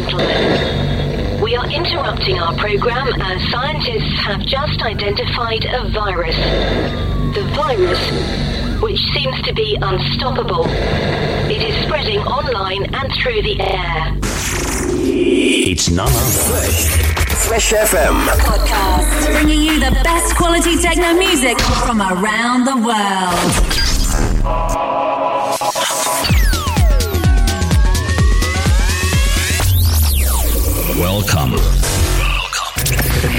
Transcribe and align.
gentlemen. 0.00 1.42
We 1.42 1.56
are 1.56 1.66
interrupting 1.70 2.38
our 2.38 2.54
program 2.56 3.08
as 3.20 3.50
scientists 3.50 4.18
have 4.20 4.40
just 4.40 4.80
identified 4.82 5.64
a 5.64 5.88
virus. 5.90 6.36
The 7.34 7.42
virus, 7.54 8.00
which 8.80 8.98
seems 9.12 9.40
to 9.42 9.52
be 9.52 9.76
unstoppable. 9.80 10.64
It 10.68 11.62
is 11.62 11.84
spreading 11.86 12.20
online 12.20 12.84
and 12.94 13.12
through 13.14 13.42
the 13.42 13.60
air. 13.60 14.16
It's 15.02 15.90
none 15.90 16.08
other. 16.08 16.70
Fresh 17.48 17.72
FM. 17.72 18.14
Podcast. 18.40 19.32
Bringing 19.32 19.62
you 19.62 19.80
the 19.80 19.90
best 20.04 20.36
quality 20.36 20.76
techno 20.78 21.14
music 21.14 21.58
from 21.60 22.00
around 22.00 22.64
the 22.64 22.76
world. 22.76 24.79
Welcome. 31.20 31.52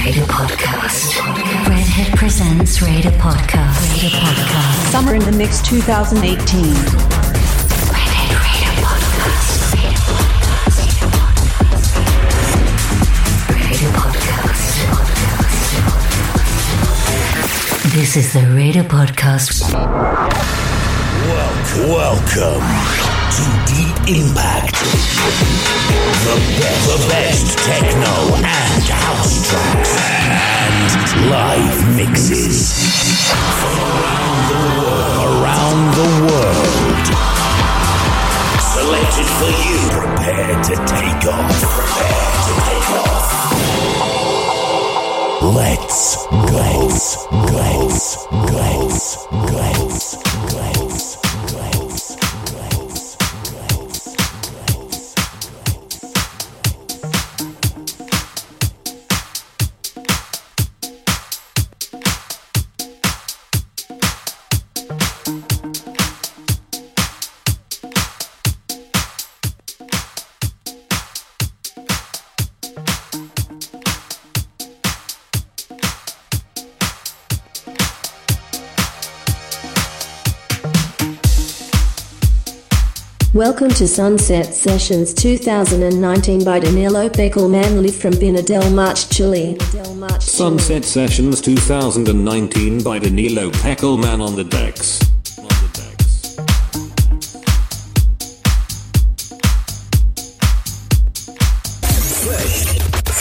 Radar 0.06 0.28
Podcast. 0.28 1.18
Redhead 1.68 2.16
presents 2.16 2.80
Radar 2.80 3.12
Podcast. 3.14 4.04
Radar 4.04 4.22
Podcast. 4.22 4.92
Summer 4.92 5.16
in 5.16 5.24
the 5.24 5.32
Mix 5.32 5.64
2018. 5.64 6.62
Redhead 6.62 6.78
Radar 8.38 8.76
Podcast. 8.86 9.74
Radar 13.50 13.92
Podcast. 13.98 14.70
This 17.94 18.16
is 18.16 18.32
the 18.34 18.46
Radar 18.54 18.84
Podcast. 18.84 19.74
Welcome. 21.26 21.90
Welcome 21.90 23.11
to 23.32 23.44
Deep 23.66 23.96
Impact. 24.20 24.76
The 26.28 26.36
best, 26.60 26.84
the 26.92 27.00
best 27.08 27.48
techno 27.60 28.16
and 28.36 28.84
house 28.92 29.48
tracks 29.50 29.94
and 30.36 31.32
live 31.32 31.78
mixes 31.96 32.76
from 33.32 33.78
around 33.88 34.36
the 34.52 34.60
world. 34.82 35.16
Around 35.32 35.80
the 35.96 36.10
world. 36.28 37.06
Selected 38.76 39.30
for 39.40 39.52
you. 39.64 39.80
Prepare 39.96 40.56
to 40.64 40.76
take 40.92 41.24
off. 41.32 41.56
Prepare 41.72 42.32
to 42.48 42.54
take 42.68 42.90
off. 43.00 43.28
Let's 45.56 46.00
go. 46.28 46.52
Let's 46.52 47.16
go. 47.32 47.56
Let's 47.56 48.28
go. 48.52 48.88
Let's 48.92 49.16
go. 49.52 49.91
Welcome 83.34 83.70
to 83.70 83.88
Sunset 83.88 84.54
Sessions 84.54 85.14
2019 85.14 86.44
by 86.44 86.60
Danilo 86.60 87.08
Peckelman 87.08 87.82
live 87.82 87.96
from 87.96 88.12
Pina 88.12 88.42
del 88.42 88.70
March, 88.72 89.08
Chile. 89.08 89.58
Sunset 90.20 90.84
Sessions 90.84 91.40
2019 91.40 92.84
by 92.84 93.00
Danilo 93.00 93.50
Peckelman 93.52 94.20
on 94.22 94.36
the 94.36 94.44
decks. 94.44 95.00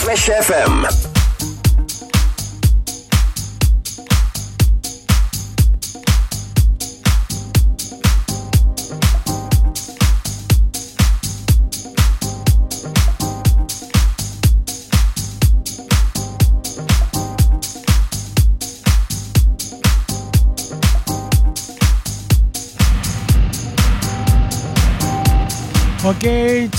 Fresh 0.03 0.27
FM. 0.27 1.10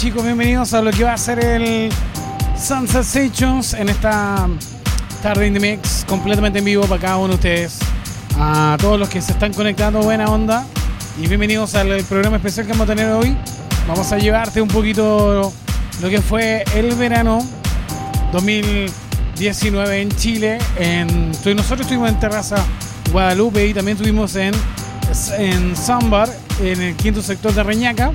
Chicos, 0.03 0.25
bienvenidos 0.25 0.75
a 0.75 0.83
lo 0.83 0.91
que 0.91 1.05
va 1.05 1.13
a 1.13 1.17
ser 1.17 1.39
el 1.45 1.89
Sunset 2.61 3.05
Sessions 3.05 3.73
en 3.73 3.89
esta 3.89 4.49
tarde 5.23 5.47
in 5.47 5.55
the 5.55 5.61
mix, 5.61 6.05
completamente 6.09 6.59
en 6.59 6.65
vivo 6.65 6.83
para 6.89 7.01
cada 7.01 7.17
uno 7.19 7.29
de 7.29 7.35
ustedes. 7.35 7.79
A 8.37 8.77
todos 8.81 8.99
los 8.99 9.09
que 9.09 9.23
se 9.23 9.31
están 9.31 9.53
conectando, 9.53 10.03
buena 10.03 10.25
onda. 10.25 10.67
Y 11.21 11.29
bienvenidos 11.29 11.77
al 11.77 12.03
programa 12.03 12.39
especial 12.39 12.67
que 12.67 12.73
vamos 12.73 12.91
a 12.91 12.97
tener 12.97 13.13
hoy. 13.13 13.37
Vamos 13.87 14.11
a 14.11 14.19
llevarte 14.19 14.61
un 14.61 14.67
poquito 14.67 15.53
lo 16.01 16.11
que 16.11 16.21
fue 16.21 16.65
el 16.75 16.97
verano 16.97 17.39
2019 18.33 20.01
en 20.01 20.11
Chile. 20.17 20.59
En, 20.81 21.31
nosotros 21.31 21.83
estuvimos 21.83 22.09
en 22.09 22.19
Terraza 22.19 22.57
Guadalupe 23.13 23.65
y 23.69 23.73
también 23.73 23.97
estuvimos 23.97 24.35
en, 24.35 24.53
en 25.39 25.77
Zambar, 25.77 26.29
en 26.61 26.83
el 26.83 26.97
quinto 26.97 27.23
sector 27.23 27.55
de 27.55 27.63
Reñaca. 27.63 28.13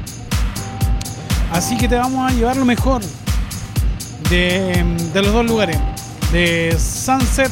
Así 1.58 1.76
que 1.76 1.88
te 1.88 1.96
vamos 1.96 2.32
a 2.32 2.36
llevar 2.36 2.56
lo 2.56 2.66
mejor 2.66 3.02
de, 4.30 4.86
de 5.12 5.22
los 5.24 5.34
dos 5.34 5.44
lugares. 5.44 5.80
De 6.32 6.78
Sunset, 6.78 7.52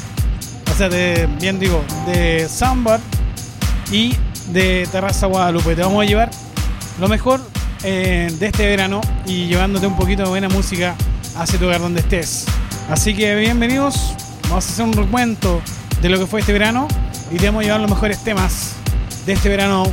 o 0.72 0.78
sea, 0.78 0.90
de, 0.90 1.28
bien 1.42 1.60
digo, 1.60 1.84
de 2.06 2.48
Sambar 2.48 3.00
y 3.92 4.16
de 4.50 4.88
Terraza 4.92 5.26
Guadalupe. 5.26 5.76
Te 5.76 5.82
vamos 5.82 6.04
a 6.04 6.06
llevar 6.06 6.30
lo 7.00 7.08
mejor 7.08 7.42
eh, 7.82 8.32
de 8.38 8.46
este 8.46 8.68
verano 8.68 9.02
y 9.26 9.48
llevándote 9.48 9.88
un 9.88 9.96
poquito 9.96 10.22
de 10.22 10.30
buena 10.30 10.50
música 10.50 10.94
hacia 11.36 11.58
tu 11.58 11.66
hogar 11.66 11.82
donde 11.82 12.02
estés. 12.02 12.46
Así 12.92 13.16
que 13.16 13.34
bienvenidos. 13.34 14.14
Vamos 14.44 14.68
a 14.68 14.72
hacer 14.72 14.86
un 14.86 14.94
recuento 14.94 15.62
de 16.04 16.10
lo 16.10 16.20
que 16.20 16.28
fue 16.28 16.42
este 16.42 16.54
verano 16.54 16.88
y 17.32 17.38
te 17.38 17.48
vamos 17.48 17.62
a 17.62 17.64
llevar 17.64 17.82
los 17.82 17.90
mejores 17.90 18.24
temas 18.24 18.74
de 19.26 19.34
este 19.34 19.50
verano 19.50 19.86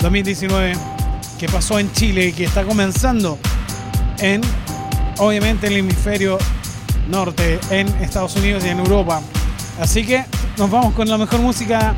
2019 0.00 0.91
que 1.42 1.48
pasó 1.48 1.80
en 1.80 1.90
Chile 1.90 2.26
y 2.26 2.32
que 2.32 2.44
está 2.44 2.62
comenzando 2.62 3.36
en, 4.20 4.40
obviamente, 5.18 5.66
el 5.66 5.78
hemisferio 5.78 6.38
norte, 7.08 7.58
en 7.68 7.88
Estados 8.00 8.36
Unidos 8.36 8.64
y 8.64 8.68
en 8.68 8.78
Europa. 8.78 9.20
Así 9.80 10.06
que 10.06 10.24
nos 10.56 10.70
vamos 10.70 10.94
con 10.94 11.08
la 11.08 11.18
mejor 11.18 11.40
música 11.40 11.96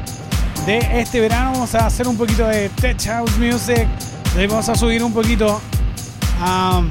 de 0.64 0.78
este 0.98 1.20
verano. 1.20 1.52
Vamos 1.52 1.74
a 1.74 1.84
hacer 1.84 2.08
un 2.08 2.16
poquito 2.16 2.46
de 2.46 2.70
Tech 2.70 2.98
House 3.04 3.36
Music. 3.36 3.86
Ahí 4.34 4.46
vamos 4.46 4.66
a 4.70 4.76
subir 4.76 5.04
un 5.04 5.12
poquito 5.12 5.60
a 6.40 6.82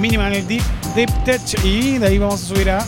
Minimal 0.00 0.32
Deep, 0.48 0.62
deep 0.96 1.24
Tech 1.24 1.42
y 1.62 1.98
de 1.98 2.06
ahí 2.06 2.16
vamos 2.16 2.42
a 2.44 2.46
subir 2.46 2.70
a 2.70 2.82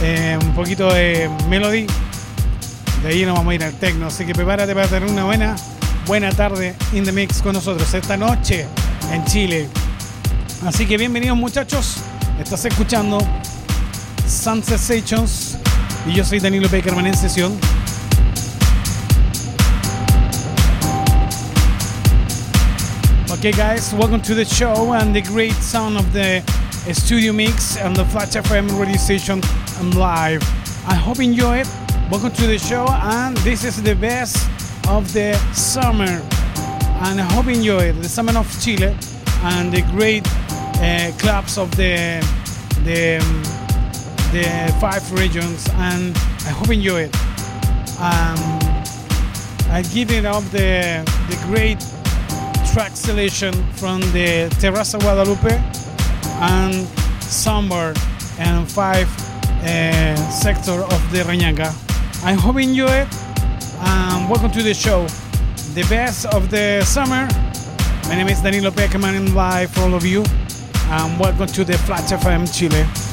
eh, 0.00 0.38
un 0.40 0.54
poquito 0.54 0.94
de 0.94 1.28
Melody. 1.48 1.86
De 3.02 3.08
ahí 3.08 3.24
nos 3.26 3.36
vamos 3.36 3.50
a 3.50 3.54
ir 3.56 3.64
al 3.64 3.74
techno. 3.74 4.06
Así 4.06 4.24
que 4.24 4.32
prepárate 4.32 4.72
para 4.76 4.86
tener 4.86 5.10
una 5.10 5.24
buena 5.24 5.56
buena 6.06 6.32
tarde 6.32 6.74
in 6.92 7.04
the 7.04 7.12
mix 7.12 7.40
con 7.40 7.54
nosotros 7.54 7.92
esta 7.94 8.16
noche 8.16 8.66
en 9.10 9.24
Chile. 9.26 9.68
Así 10.64 10.86
que 10.86 10.96
bienvenidos 10.96 11.36
muchachos. 11.36 11.96
Estás 12.38 12.64
escuchando 12.64 13.18
Sunset 14.26 14.78
Sessions 14.78 15.58
y 16.06 16.12
yo 16.12 16.24
soy 16.24 16.40
Danilo 16.40 16.68
Peckerman 16.68 17.06
en 17.06 17.16
sesión. 17.16 17.52
Okay 23.30 23.52
guys, 23.52 23.92
welcome 23.94 24.20
to 24.22 24.34
the 24.34 24.44
show 24.44 24.92
and 24.94 25.14
the 25.14 25.22
great 25.22 25.54
sound 25.54 25.96
of 25.96 26.04
the 26.12 26.42
studio 26.92 27.32
mix 27.32 27.76
and 27.76 27.96
the 27.96 28.04
Flash 28.04 28.36
FM 28.36 28.68
radio 28.78 28.96
station 28.96 29.40
and 29.80 29.94
live. 29.94 30.42
I 30.86 30.94
hope 30.94 31.18
you 31.18 31.30
enjoy 31.30 31.60
it. 31.60 31.68
Welcome 32.10 32.32
to 32.32 32.46
the 32.46 32.58
show 32.58 32.86
and 32.88 33.36
this 33.38 33.64
is 33.64 33.82
the 33.82 33.94
best 33.94 34.48
of 34.88 35.12
the 35.12 35.34
summer 35.52 36.20
and 37.04 37.20
I 37.20 37.24
hope 37.32 37.46
you 37.46 37.52
enjoy. 37.52 37.92
The 37.92 38.08
summer 38.08 38.38
of 38.38 38.48
Chile 38.62 38.94
and 39.42 39.72
the 39.72 39.82
great 39.92 40.26
uh, 40.78 41.10
clubs 41.18 41.58
of 41.58 41.70
the 41.76 42.20
the 42.84 43.18
um, 43.18 43.42
the 44.32 44.74
five 44.80 45.04
regions 45.12 45.68
and 45.74 46.16
I 46.46 46.50
hope 46.50 46.68
you 46.68 46.74
enjoy 46.74 47.00
it. 47.08 47.14
Um, 47.98 48.38
I 49.70 49.82
give 49.94 50.10
it 50.10 50.24
up 50.24 50.44
the 50.50 51.02
the 51.30 51.38
great 51.46 51.80
track 52.72 52.96
selection 52.96 53.52
from 53.74 54.00
the 54.12 54.48
Terraza 54.60 54.98
Guadalupe 54.98 55.52
and 56.40 56.74
Somber 57.20 57.94
and 58.38 58.70
5 58.70 59.06
uh, 59.64 60.16
sector 60.30 60.72
of 60.72 61.00
the 61.12 61.22
Reñaca. 61.24 61.70
I 62.24 62.34
hope 62.34 62.56
you 62.56 62.68
enjoy 62.68 62.92
it. 63.04 63.08
Um, 63.80 64.11
Um, 64.22 64.28
welcome 64.28 64.52
to 64.52 64.62
the 64.62 64.72
show. 64.72 65.06
The 65.74 65.84
best 65.90 66.26
of 66.26 66.48
the 66.48 66.82
summer. 66.84 67.26
My 68.04 68.14
name 68.14 68.28
is 68.28 68.40
Danilo 68.40 68.70
Peckerman 68.70 69.34
live 69.34 69.72
for 69.72 69.80
all 69.80 69.94
of 69.94 70.04
you. 70.04 70.22
And 70.90 71.18
welcome 71.18 71.48
to 71.48 71.64
the 71.64 71.76
Flat 71.78 72.04
FM 72.04 72.46
Chile. 72.56 73.11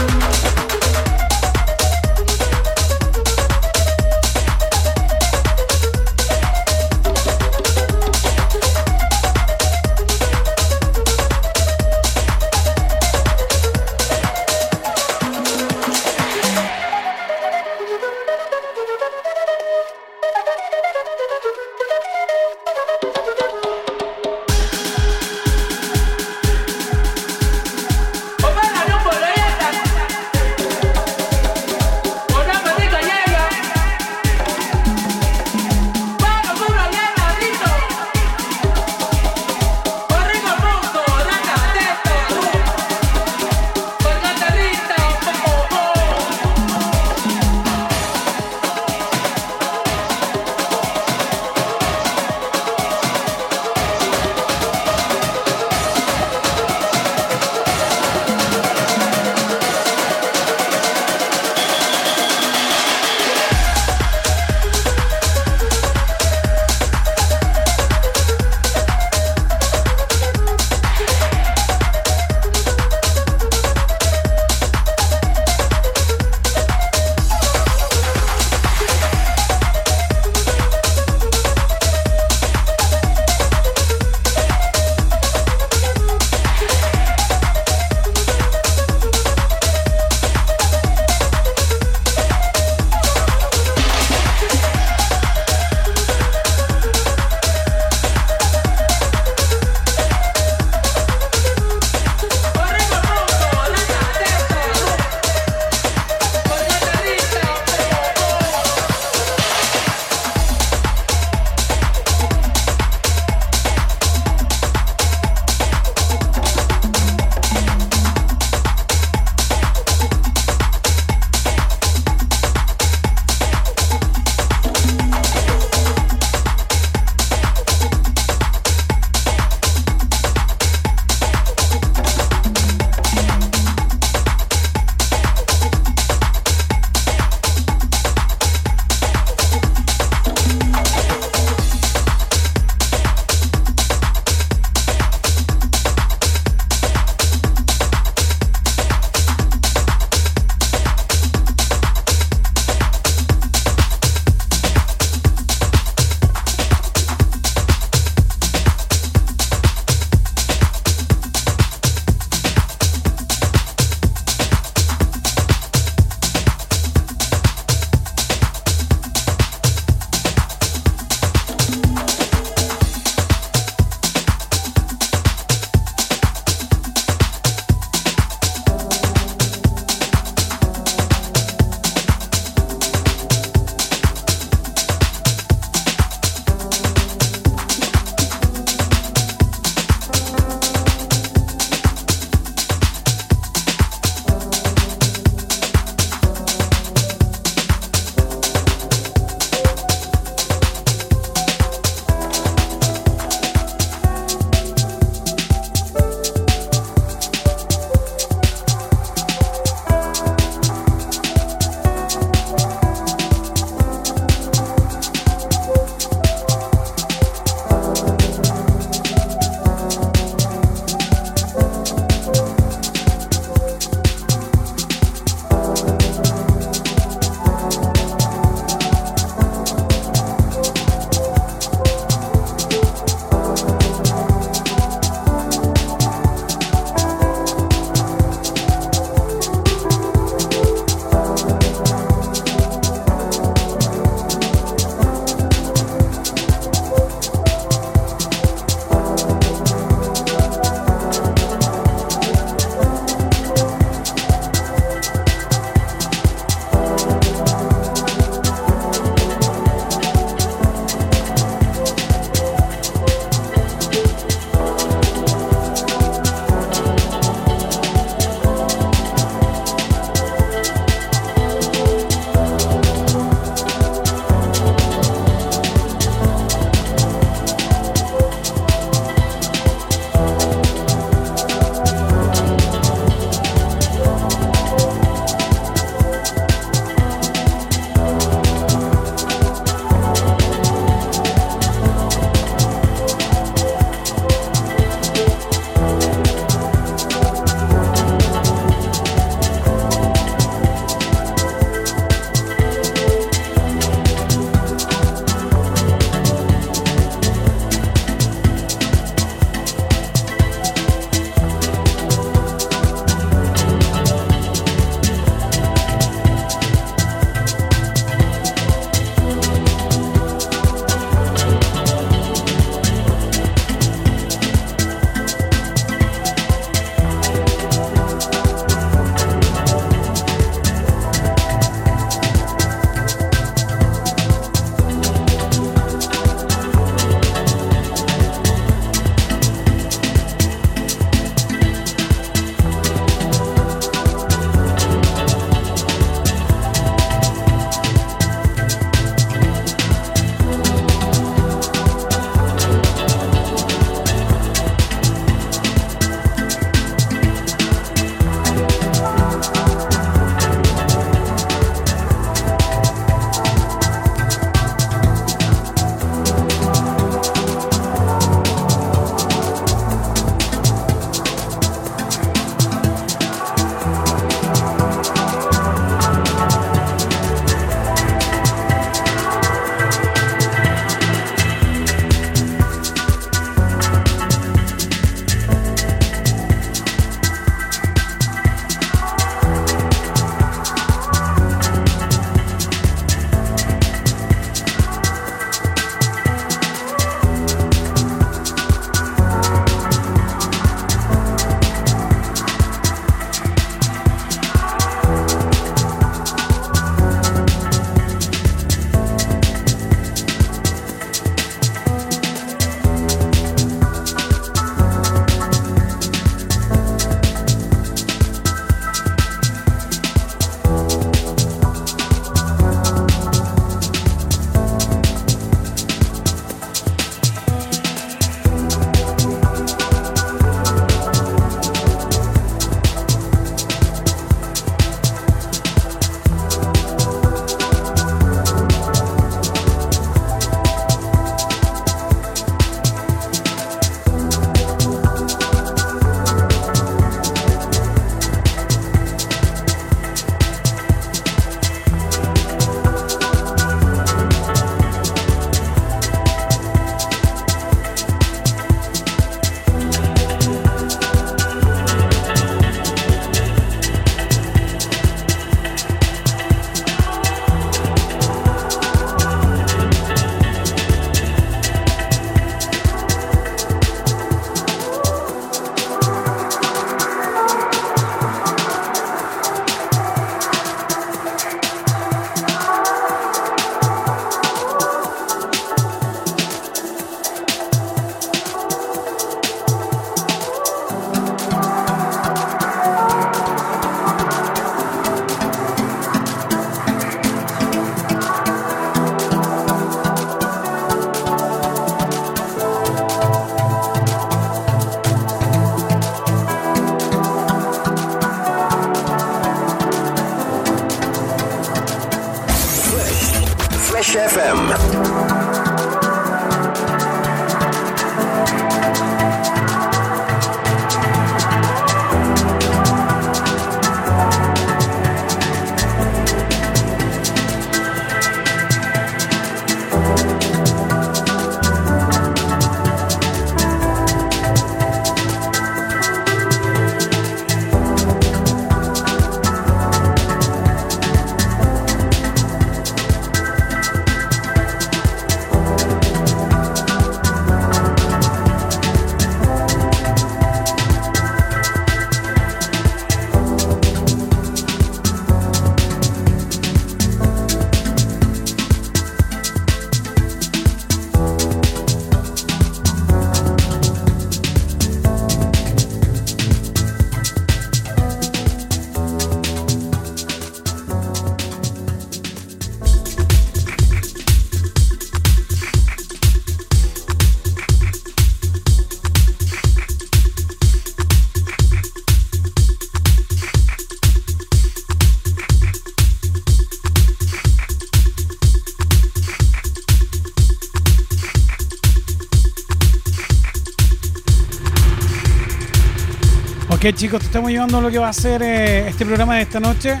Ok 596.84 596.94
chicos, 596.96 597.20
te 597.20 597.26
estamos 597.26 597.48
llevando 597.52 597.80
lo 597.80 597.92
que 597.92 597.98
va 597.98 598.08
a 598.08 598.12
ser 598.12 598.42
eh, 598.42 598.88
este 598.88 599.06
programa 599.06 599.36
de 599.36 599.42
esta 599.42 599.60
noche. 599.60 600.00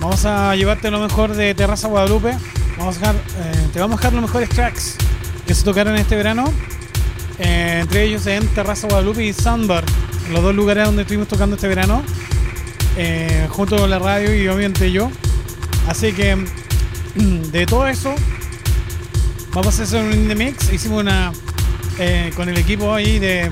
Vamos 0.00 0.24
a 0.24 0.56
llevarte 0.56 0.90
lo 0.90 0.98
mejor 0.98 1.34
de 1.34 1.52
Terraza 1.54 1.88
Guadalupe. 1.88 2.34
Vamos 2.78 3.02
a 3.02 3.10
eh, 3.10 3.16
te 3.70 3.78
vamos 3.78 3.96
a 3.96 3.98
dejar 3.98 4.14
los 4.14 4.22
mejores 4.22 4.48
tracks 4.48 4.96
que 5.46 5.54
se 5.54 5.62
tocaron 5.62 5.94
este 5.96 6.16
verano. 6.16 6.50
Eh, 7.38 7.80
entre 7.82 8.04
ellos 8.04 8.26
en 8.26 8.48
Terraza 8.48 8.88
Guadalupe 8.88 9.22
y 9.22 9.34
Sandbar, 9.34 9.84
los 10.30 10.42
dos 10.42 10.54
lugares 10.54 10.86
donde 10.86 11.02
estuvimos 11.02 11.28
tocando 11.28 11.56
este 11.56 11.68
verano. 11.68 12.02
junto 13.50 13.76
con 13.76 13.90
la 13.90 13.98
radio 13.98 14.34
y 14.34 14.48
obviamente 14.48 14.90
yo. 14.90 15.10
Así 15.86 16.14
que 16.14 16.46
de 17.14 17.66
todo 17.66 17.86
eso, 17.86 18.14
vamos 19.52 19.78
a 19.78 19.82
hacer 19.82 20.02
un 20.02 20.14
indie 20.14 20.34
mix. 20.34 20.72
Hicimos 20.72 21.02
una 21.02 21.30
con 22.34 22.48
el 22.48 22.56
equipo 22.56 22.94
ahí 22.94 23.18
de, 23.18 23.50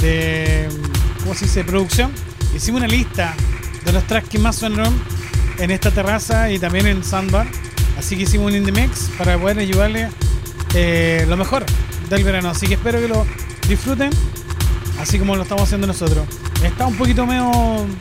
de 0.00 0.87
¿cómo 1.20 1.34
se 1.34 1.44
dice? 1.46 1.64
producción. 1.64 2.12
Hicimos 2.54 2.80
una 2.80 2.88
lista 2.88 3.34
de 3.84 3.92
los 3.92 4.04
tracks 4.04 4.28
que 4.28 4.38
más 4.38 4.56
sonaron 4.56 4.94
en 5.58 5.70
esta 5.70 5.90
terraza 5.90 6.50
y 6.50 6.58
también 6.58 6.86
en 6.86 7.04
Sandbar. 7.04 7.46
Así 7.98 8.16
que 8.16 8.22
hicimos 8.22 8.48
un 8.48 8.56
indie 8.56 8.72
mix 8.72 9.10
para 9.18 9.38
poder 9.38 9.58
ayudarle 9.58 10.08
eh, 10.74 11.24
lo 11.28 11.36
mejor 11.36 11.64
del 12.08 12.24
verano. 12.24 12.50
Así 12.50 12.66
que 12.66 12.74
espero 12.74 13.00
que 13.00 13.08
lo 13.08 13.26
disfruten, 13.68 14.10
así 15.00 15.18
como 15.18 15.36
lo 15.36 15.42
estamos 15.42 15.64
haciendo 15.64 15.86
nosotros. 15.86 16.26
Está 16.62 16.86
un 16.86 16.96
poquito 16.96 17.26
medio, 17.26 17.50
un 17.50 17.96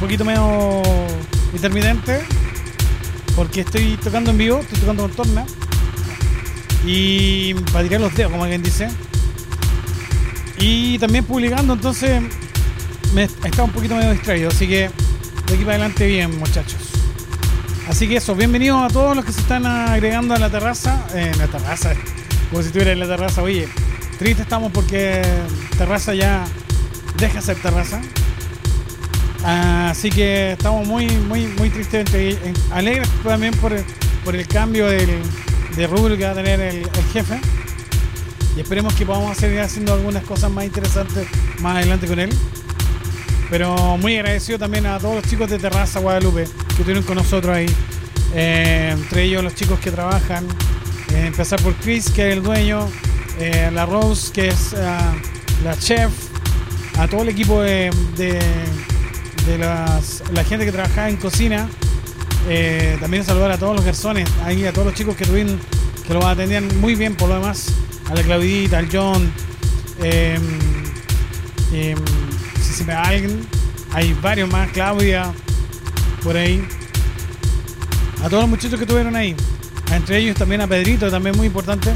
poquito 0.00 0.24
medio 0.24 0.82
intermitente, 1.52 2.20
porque 3.36 3.60
estoy 3.62 3.96
tocando 4.02 4.30
en 4.30 4.38
vivo, 4.38 4.58
estoy 4.60 4.78
tocando 4.78 5.02
con 5.02 5.12
torna 5.12 5.46
y 6.86 7.54
para 7.72 7.84
tirar 7.84 8.00
los 8.00 8.14
dedos, 8.14 8.30
como 8.30 8.44
alguien 8.44 8.62
dice. 8.62 8.88
Y 10.58 10.98
también 10.98 11.24
publicando, 11.24 11.74
entonces 11.74 12.22
me 13.14 13.24
estaba 13.24 13.64
un 13.64 13.70
poquito 13.70 13.94
medio 13.94 14.10
distraído, 14.10 14.48
así 14.50 14.66
que 14.66 14.90
de 15.46 15.54
aquí 15.54 15.64
para 15.64 15.76
adelante 15.76 16.06
bien, 16.06 16.36
muchachos. 16.38 16.80
Así 17.88 18.08
que 18.08 18.16
eso, 18.16 18.34
bienvenidos 18.34 18.82
a 18.82 18.88
todos 18.92 19.14
los 19.14 19.24
que 19.24 19.32
se 19.32 19.40
están 19.40 19.66
agregando 19.66 20.34
a 20.34 20.38
la 20.38 20.50
terraza. 20.50 21.06
Eh, 21.14 21.30
en 21.32 21.38
la 21.38 21.46
terraza, 21.46 21.92
como 22.50 22.62
si 22.62 22.68
estuviera 22.68 22.92
en 22.92 22.98
la 22.98 23.06
terraza. 23.06 23.42
Oye, 23.42 23.68
triste 24.18 24.42
estamos 24.42 24.72
porque 24.72 25.22
terraza 25.78 26.14
ya 26.14 26.44
deja 27.16 27.40
ser 27.40 27.56
terraza. 27.58 28.00
Así 29.44 30.10
que 30.10 30.52
estamos 30.52 30.86
muy, 30.86 31.06
muy, 31.06 31.46
muy 31.46 31.70
tristes, 31.70 32.06
alegres 32.72 33.08
también 33.22 33.54
por 33.54 33.74
por 34.24 34.34
el 34.34 34.48
cambio 34.48 34.86
de 34.88 35.86
rubro 35.86 36.16
que 36.16 36.24
va 36.24 36.30
a 36.30 36.34
tener 36.34 36.60
el, 36.60 36.78
el 36.78 37.04
jefe. 37.12 37.38
Y 38.56 38.60
esperemos 38.60 38.94
que 38.94 39.04
podamos 39.04 39.36
seguir 39.36 39.60
haciendo 39.60 39.92
algunas 39.92 40.24
cosas 40.24 40.50
más 40.50 40.64
interesantes 40.64 41.28
más 41.60 41.76
adelante 41.76 42.06
con 42.06 42.18
él. 42.18 42.30
Pero 43.50 43.96
muy 43.98 44.16
agradecido 44.16 44.58
también 44.58 44.86
a 44.86 44.98
todos 44.98 45.16
los 45.16 45.24
chicos 45.24 45.50
de 45.50 45.58
Terraza 45.58 46.00
Guadalupe 46.00 46.44
que 46.44 46.72
estuvieron 46.72 47.02
con 47.04 47.16
nosotros 47.16 47.54
ahí. 47.56 47.66
Eh, 48.34 48.90
entre 48.92 49.24
ellos 49.24 49.44
los 49.44 49.54
chicos 49.54 49.78
que 49.78 49.90
trabajan. 49.90 50.44
Eh, 51.14 51.26
empezar 51.26 51.60
por 51.62 51.74
Chris, 51.74 52.10
que 52.10 52.28
es 52.28 52.36
el 52.36 52.42
dueño. 52.42 52.88
eh, 53.38 53.70
la 53.72 53.86
Rose, 53.86 54.32
que 54.32 54.48
es 54.48 54.74
ah, 54.74 55.14
la 55.62 55.78
chef. 55.78 56.10
A 56.98 57.08
todo 57.08 57.22
el 57.22 57.28
equipo 57.28 57.60
de, 57.60 57.90
de, 58.16 59.58
las, 59.58 60.22
la 60.32 60.44
gente 60.44 60.64
que 60.64 60.72
trabaja 60.72 61.08
en 61.08 61.16
cocina. 61.16 61.68
Eh, 62.48 62.96
también 63.00 63.24
saludar 63.24 63.50
a 63.50 63.58
todos 63.58 63.74
los 63.74 63.84
garzones, 63.84 64.28
ahí 64.44 64.64
a 64.66 64.72
todos 64.72 64.86
los 64.86 64.94
chicos 64.94 65.16
que 65.16 65.24
tuvieron, 65.24 65.58
que 66.06 66.12
lo 66.12 66.26
atendían 66.26 66.68
muy 66.80 66.94
bien 66.94 67.16
por 67.16 67.28
lo 67.28 67.36
demás. 67.36 67.68
A 68.10 68.14
la 68.14 68.22
Claudita, 68.22 68.78
al 68.78 68.88
John. 68.92 69.32
Va 72.82 73.02
alguien, 73.02 73.46
hay 73.92 74.12
varios 74.14 74.50
más, 74.50 74.68
Claudia, 74.72 75.32
por 76.24 76.36
ahí. 76.36 76.66
A 78.24 78.28
todos 78.28 78.42
los 78.42 78.50
muchachos 78.50 78.76
que 78.76 78.84
estuvieron 78.84 79.14
ahí. 79.14 79.36
Entre 79.92 80.18
ellos 80.18 80.36
también 80.36 80.62
a 80.62 80.66
Pedrito, 80.66 81.10
también 81.10 81.36
muy 81.36 81.46
importante. 81.46 81.92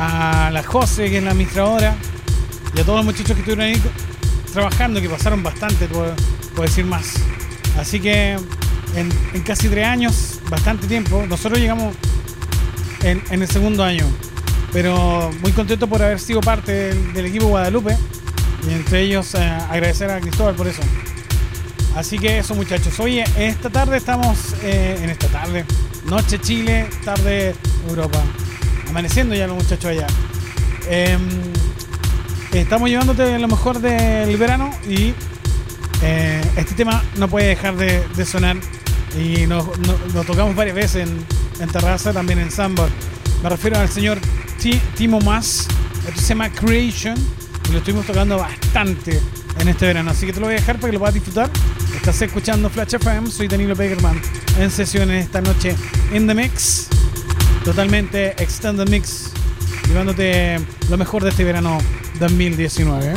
A 0.00 0.50
la 0.52 0.62
José, 0.64 1.10
que 1.10 1.18
es 1.18 1.22
la 1.22 1.30
administradora. 1.30 1.94
Y 2.74 2.80
a 2.80 2.84
todos 2.84 2.98
los 2.98 3.04
muchachos 3.04 3.36
que 3.36 3.40
estuvieron 3.40 3.66
ahí 3.66 3.80
trabajando, 4.52 5.00
que 5.00 5.08
pasaron 5.08 5.42
bastante, 5.42 5.86
puedo, 5.86 6.14
puedo 6.54 6.68
decir 6.68 6.84
más. 6.84 7.14
Así 7.78 8.00
que 8.00 8.36
en, 8.96 9.42
casi 9.42 9.68
tres 9.68 9.86
años, 9.86 10.40
bastante 10.50 10.86
tiempo, 10.86 11.24
nosotros 11.28 11.60
llegamos 11.60 11.94
en, 13.02 13.22
en 13.30 13.42
el 13.42 13.48
segundo 13.48 13.84
año. 13.84 14.06
Pero 14.72 15.30
muy 15.42 15.52
contento 15.52 15.86
por 15.86 16.02
haber 16.02 16.18
sido 16.18 16.40
parte 16.40 16.94
del 16.94 17.26
equipo 17.26 17.46
Guadalupe. 17.46 17.96
Y 18.66 18.72
entre 18.72 19.02
ellos 19.02 19.34
eh, 19.34 19.38
agradecer 19.70 20.10
a 20.10 20.20
Cristóbal 20.20 20.54
por 20.54 20.66
eso. 20.66 20.82
Así 21.94 22.18
que 22.18 22.38
eso 22.38 22.54
muchachos. 22.54 22.98
Oye, 23.00 23.24
esta 23.36 23.70
tarde 23.70 23.96
estamos 23.96 24.54
eh, 24.62 24.98
en 25.02 25.10
esta 25.10 25.26
tarde. 25.28 25.64
Noche 26.04 26.38
Chile, 26.40 26.88
tarde 27.04 27.54
Europa. 27.88 28.20
Amaneciendo 28.88 29.34
ya 29.34 29.46
los 29.46 29.56
muchachos 29.56 29.86
allá. 29.90 30.06
Em, 30.88 31.20
estamos 32.52 32.88
llevándote 32.88 33.38
lo 33.38 33.48
mejor 33.48 33.80
del 33.80 34.36
verano 34.36 34.70
y 34.88 35.12
eh, 36.02 36.40
este 36.56 36.74
tema 36.74 37.02
no 37.16 37.28
puede 37.28 37.48
dejar 37.48 37.76
de, 37.76 38.06
de 38.16 38.24
sonar. 38.26 38.56
Y 39.18 39.46
nos, 39.46 39.66
no- 39.78 39.96
lo 40.14 40.24
tocamos 40.24 40.54
varias 40.54 40.76
veces 40.76 41.08
en, 41.60 41.68
Terraza, 41.68 42.12
también 42.12 42.38
en 42.38 42.50
Sandbar. 42.50 42.88
Me 43.42 43.48
refiero 43.48 43.78
al 43.78 43.88
señor 43.88 44.18
Ti- 44.60 44.80
Timo 44.96 45.20
Mas. 45.20 45.66
Esto 46.06 46.20
se 46.20 46.28
llama 46.28 46.50
Creation. 46.50 47.16
Lo 47.70 47.78
estuvimos 47.78 48.06
tocando 48.06 48.38
bastante 48.38 49.20
en 49.60 49.68
este 49.68 49.86
verano. 49.86 50.10
Así 50.10 50.24
que 50.24 50.32
te 50.32 50.40
lo 50.40 50.46
voy 50.46 50.54
a 50.54 50.58
dejar 50.58 50.76
para 50.76 50.88
que 50.88 50.92
lo 50.94 51.00
puedas 51.00 51.14
disfrutar. 51.14 51.50
Estás 51.94 52.22
escuchando 52.22 52.70
Flash 52.70 52.94
FM. 52.94 53.30
Soy 53.30 53.46
Danilo 53.46 53.76
Pegerman 53.76 54.20
en 54.58 54.70
sesiones 54.70 55.26
esta 55.26 55.42
noche 55.42 55.74
en 56.12 56.26
The 56.26 56.34
Mix. 56.34 56.88
Totalmente 57.64 58.30
Extended 58.42 58.88
Mix. 58.88 59.32
Llevándote 59.86 60.58
lo 60.88 60.96
mejor 60.96 61.22
de 61.22 61.30
este 61.30 61.44
verano 61.44 61.78
2019. 62.18 63.14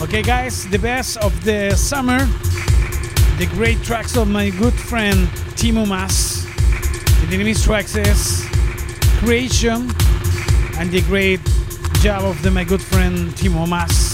Okay, 0.00 0.22
guys, 0.22 0.68
the 0.70 0.78
best 0.78 1.16
of 1.22 1.32
the 1.44 1.74
summer. 1.74 2.26
The 3.38 3.46
great 3.56 3.82
tracks 3.82 4.14
of 4.16 4.28
my 4.28 4.50
good 4.50 4.74
friend 4.74 5.26
Timo 5.56 5.86
Mas. 5.86 6.46
The 7.30 7.38
name 7.38 7.54
tracks 7.54 7.96
is 7.96 8.46
Creation 9.20 9.88
and 10.78 10.90
the 10.90 11.00
great 11.02 11.40
job 12.00 12.24
of 12.24 12.40
the, 12.42 12.50
my 12.50 12.64
good 12.64 12.82
friend 12.82 13.30
Timo 13.30 13.68
Mas. 13.68 14.05